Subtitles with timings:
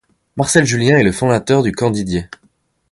[0.35, 2.25] Marcel Julien est le fondateur du Camp Didier.